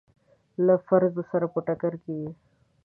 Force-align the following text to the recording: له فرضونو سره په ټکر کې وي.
له 0.65 0.75
فرضونو 0.87 1.27
سره 1.31 1.45
په 1.53 1.59
ټکر 1.67 1.93
کې 2.03 2.11
وي. 2.19 2.29